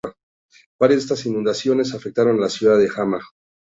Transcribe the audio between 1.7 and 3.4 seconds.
afectaron a la ciudad de Hamar.